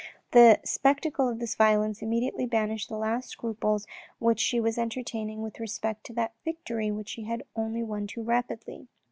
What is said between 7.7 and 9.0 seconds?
only too rapidly.